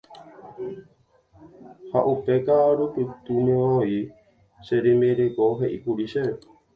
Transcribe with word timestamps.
Ha 1.91 1.99
upe 2.13 2.33
ka'arupytũmemavoi 2.45 3.97
che 4.65 4.75
rembireko 4.83 5.45
he'íkuri 5.59 6.05
chéve. 6.13 6.35